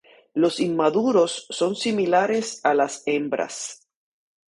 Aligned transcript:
Los 0.33 0.59
inmaduros 0.59 1.45
son 1.51 1.75
similares 1.75 2.59
a 2.65 2.73
las 2.73 3.03
hembras. 3.05 3.87